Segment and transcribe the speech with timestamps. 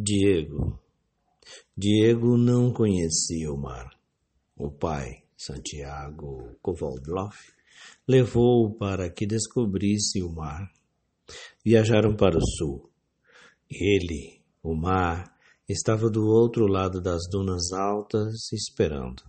[0.00, 0.78] Diego.
[1.76, 3.90] Diego não conhecia o mar.
[4.56, 7.34] O pai, Santiago Kovaldlov,
[8.06, 10.70] levou-o para que descobrisse o mar.
[11.64, 12.88] Viajaram para o sul.
[13.68, 15.36] Ele, o mar,
[15.68, 19.24] estava do outro lado das dunas altas, esperando.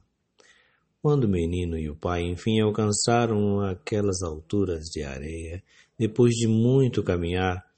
[1.01, 5.63] Quando o menino e o pai enfim alcançaram aquelas alturas de areia,
[5.97, 7.68] depois de muito caminhar,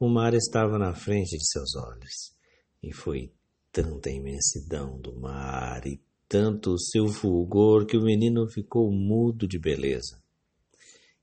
[0.00, 2.34] o mar estava na frente de seus olhos.
[2.82, 3.30] E foi
[3.70, 9.58] tanta imensidão do mar e tanto o seu fulgor que o menino ficou mudo de
[9.58, 10.18] beleza.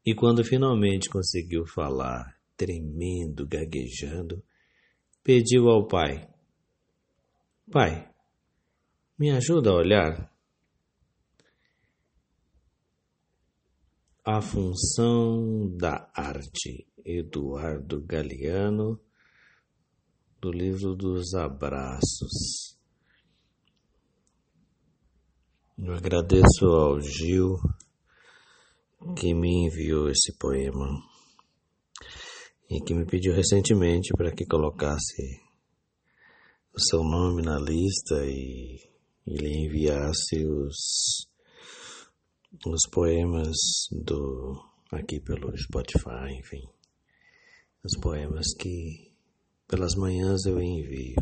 [0.06, 4.44] E quando finalmente conseguiu falar, tremendo, gaguejando,
[5.24, 6.30] pediu ao pai:
[7.72, 8.08] Pai,
[9.18, 10.37] me ajuda a olhar.
[14.30, 19.00] A função da arte, Eduardo Galeano,
[20.42, 22.78] do livro dos abraços.
[25.78, 27.56] Eu agradeço ao Gil
[29.16, 31.02] que me enviou esse poema
[32.70, 35.40] e que me pediu recentemente para que colocasse
[36.76, 38.78] o seu nome na lista e
[39.26, 41.27] ele enviasse os
[42.66, 43.56] os poemas
[43.92, 46.64] do aqui pelo Spotify, enfim,
[47.84, 49.14] os poemas que
[49.68, 51.16] pelas manhãs eu envio.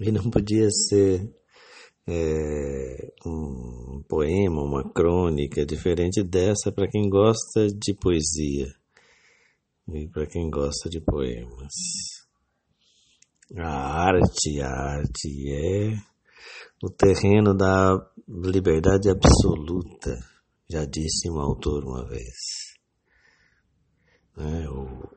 [0.00, 1.30] E não podia ser
[2.06, 8.72] é, um poema, uma crônica diferente dessa para quem gosta de poesia
[9.88, 11.72] e para quem gosta de poemas.
[13.56, 16.15] A arte, a arte é
[16.82, 17.96] o terreno da
[18.28, 20.16] liberdade absoluta,
[20.68, 22.76] já disse um autor uma vez.
[24.38, 25.08] É, o,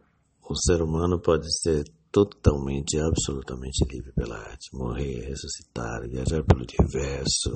[0.50, 7.52] o ser humano pode ser totalmente, absolutamente livre pela arte, morrer, ressuscitar, viajar pelo universo,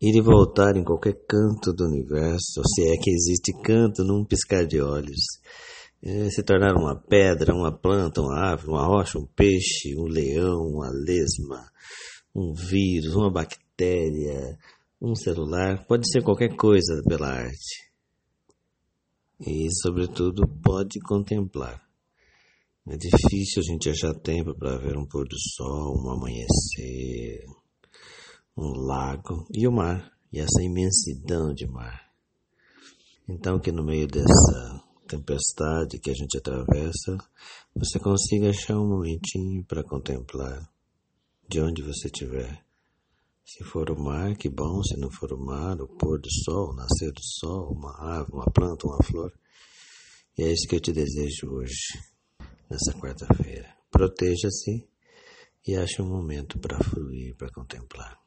[0.00, 4.66] ir e voltar em qualquer canto do universo, se é que existe canto num piscar
[4.66, 5.20] de olhos,
[6.02, 10.62] é, se tornar uma pedra, uma planta, uma ave, uma rocha, um peixe, um leão,
[10.68, 11.66] uma lesma,
[12.36, 14.58] um vírus, uma bactéria,
[15.00, 17.90] um celular, pode ser qualquer coisa pela arte.
[19.40, 21.82] E, sobretudo, pode contemplar.
[22.86, 27.42] É difícil a gente achar tempo para ver um pôr do sol, um amanhecer,
[28.54, 32.02] um lago e o mar, e essa imensidão de mar.
[33.26, 37.16] Então, que no meio dessa tempestade que a gente atravessa,
[37.74, 40.75] você consiga achar um momentinho para contemplar
[41.48, 42.64] de onde você estiver.
[43.44, 46.70] Se for o mar, que bom, se não for o mar, o pôr do sol,
[46.70, 49.32] o nascer do sol, uma árvore, uma planta, uma flor.
[50.36, 51.98] E é isso que eu te desejo hoje,
[52.68, 53.72] nessa quarta-feira.
[53.90, 54.88] Proteja-se
[55.66, 58.25] e ache um momento para fruir, para contemplar.